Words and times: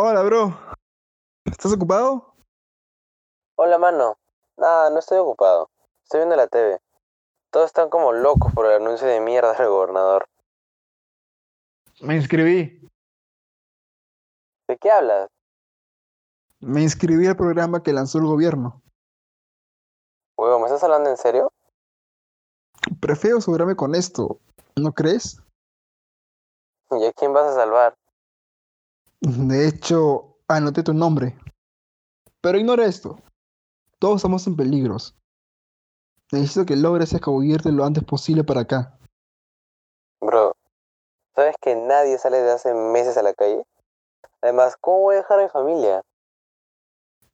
Hola, 0.00 0.22
bro. 0.22 0.56
¿Estás 1.44 1.72
ocupado? 1.72 2.32
Hola, 3.56 3.78
mano. 3.78 4.16
Nada, 4.56 4.90
no 4.90 5.00
estoy 5.00 5.18
ocupado. 5.18 5.70
Estoy 6.04 6.20
viendo 6.20 6.36
la 6.36 6.46
TV. 6.46 6.80
Todos 7.50 7.66
están 7.66 7.90
como 7.90 8.12
locos 8.12 8.52
por 8.54 8.66
el 8.66 8.80
anuncio 8.80 9.08
de 9.08 9.20
mierda 9.20 9.54
del 9.54 9.66
gobernador. 9.66 10.28
Me 12.00 12.14
inscribí. 12.14 12.88
¿De 14.68 14.78
qué 14.78 14.88
hablas? 14.88 15.30
Me 16.60 16.80
inscribí 16.80 17.26
al 17.26 17.36
programa 17.36 17.82
que 17.82 17.92
lanzó 17.92 18.18
el 18.18 18.26
gobierno. 18.26 18.80
Huevo, 20.36 20.60
¿me 20.60 20.66
estás 20.66 20.84
hablando 20.84 21.10
en 21.10 21.16
serio? 21.16 21.52
Prefiero 23.00 23.38
asegurarme 23.38 23.74
con 23.74 23.96
esto. 23.96 24.38
¿No 24.76 24.92
crees? 24.92 25.42
¿Y 26.92 27.04
a 27.04 27.12
quién 27.14 27.32
vas 27.32 27.50
a 27.50 27.54
salvar? 27.56 27.96
De 29.20 29.66
hecho, 29.66 30.38
anoté 30.46 30.82
tu 30.82 30.94
nombre. 30.94 31.36
Pero 32.40 32.58
ignora 32.58 32.86
esto. 32.86 33.18
Todos 33.98 34.16
estamos 34.16 34.46
en 34.46 34.56
peligros. 34.56 35.16
Necesito 36.30 36.66
que 36.66 36.76
logres 36.76 37.12
escabullirte 37.12 37.72
lo 37.72 37.84
antes 37.84 38.04
posible 38.04 38.44
para 38.44 38.60
acá. 38.60 38.98
Bro, 40.20 40.54
¿sabes 41.34 41.56
que 41.60 41.74
nadie 41.74 42.18
sale 42.18 42.38
de 42.38 42.52
hace 42.52 42.74
meses 42.74 43.16
a 43.16 43.22
la 43.22 43.34
calle? 43.34 43.64
Además, 44.40 44.76
¿cómo 44.80 45.00
voy 45.00 45.14
a 45.14 45.18
dejar 45.18 45.40
a 45.40 45.42
mi 45.44 45.48
familia? 45.48 46.02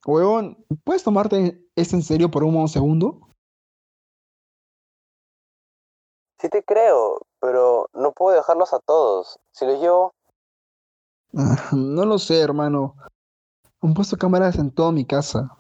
Huevón, 0.07 0.65
¿puedes 0.85 1.03
tomarte 1.03 1.67
esto 1.77 1.97
en 1.97 2.03
serio 2.03 2.31
por 2.31 2.45
un 2.45 2.69
segundo? 2.69 3.29
Sí 6.39 6.49
te 6.49 6.63
creo, 6.63 7.21
pero 7.41 7.89
no 7.95 8.13
puedo 8.13 8.37
dejarlos 8.37 8.73
a 8.73 8.81
todos. 8.81 9.39
Si 9.53 9.67
los 9.67 9.81
llevo... 9.81 10.15
Ah, 11.37 11.71
No 11.73 12.05
lo 12.05 12.19
sé, 12.19 12.41
hermano. 12.41 12.95
Han 13.83 13.95
puesto 13.95 14.17
cámaras 14.17 14.57
en 14.57 14.71
toda 14.71 14.93
mi 14.93 15.05
casa. 15.05 15.59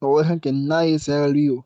No 0.00 0.18
dejan 0.18 0.40
que 0.40 0.52
nadie 0.52 0.98
se 0.98 1.14
haga 1.14 1.26
el 1.26 1.34
vivo. 1.34 1.64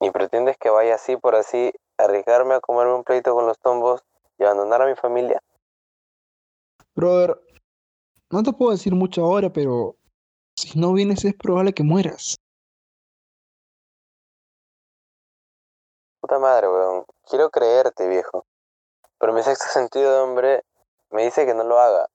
¿Y 0.00 0.10
pretendes 0.10 0.56
que 0.58 0.70
vaya 0.70 0.96
así 0.96 1.16
por 1.16 1.36
así, 1.36 1.72
arriesgarme 1.96 2.54
a 2.54 2.60
comerme 2.60 2.94
un 2.94 3.04
pleito 3.04 3.34
con 3.34 3.46
los 3.46 3.58
tombos 3.60 4.02
y 4.38 4.44
abandonar 4.44 4.82
a 4.82 4.86
mi 4.86 4.96
familia? 4.96 5.40
Brother, 6.96 7.40
no 8.30 8.42
te 8.42 8.52
puedo 8.52 8.72
decir 8.72 8.94
mucho 8.94 9.24
ahora, 9.24 9.52
pero 9.52 9.96
si 10.56 10.78
no 10.78 10.92
vienes 10.92 11.24
es 11.24 11.34
probable 11.34 11.72
que 11.72 11.84
mueras. 11.84 12.36
Puta 16.20 16.38
madre, 16.40 16.68
weón. 16.68 17.04
Quiero 17.28 17.50
creerte, 17.50 18.08
viejo. 18.08 18.44
Pero 19.18 19.32
mi 19.32 19.42
sexto 19.42 19.66
sentido 19.68 20.12
de 20.12 20.20
hombre 20.20 20.64
me 21.12 21.24
dice 21.24 21.46
que 21.46 21.54
no 21.54 21.64
lo 21.64 21.78
haga. 21.78 22.08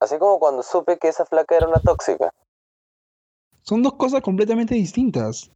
Así 0.00 0.18
como 0.18 0.38
cuando 0.38 0.62
supe 0.62 0.98
que 0.98 1.08
esa 1.08 1.26
flaca 1.26 1.56
era 1.56 1.68
una 1.68 1.80
tóxica. 1.80 2.32
Son 3.62 3.82
dos 3.82 3.94
cosas 3.94 4.22
completamente 4.22 4.74
distintas. 4.74 5.50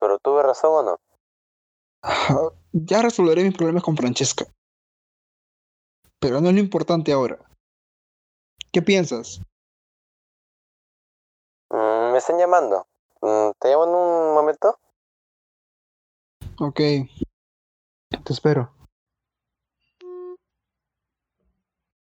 Pero 0.00 0.18
tuve 0.18 0.42
razón 0.42 0.72
o 0.72 0.82
no. 0.82 0.98
Ya 2.72 3.02
resolveré 3.02 3.44
mis 3.44 3.56
problemas 3.56 3.82
con 3.82 3.96
Francesca. 3.96 4.44
Pero 6.18 6.40
no 6.40 6.48
es 6.48 6.54
lo 6.54 6.60
importante 6.60 7.12
ahora. 7.12 7.38
¿Qué 8.72 8.82
piensas? 8.82 9.40
Mm, 11.70 12.12
me 12.12 12.18
están 12.18 12.38
llamando. 12.38 12.86
Mm, 13.20 13.50
¿Te 13.60 13.68
llamo 13.68 13.84
en 13.84 13.90
un 13.90 14.34
momento? 14.34 14.78
Ok. 16.58 16.80
Te 18.24 18.32
espero. 18.32 18.72